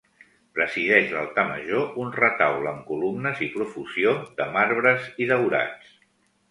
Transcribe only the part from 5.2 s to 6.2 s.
i daurats.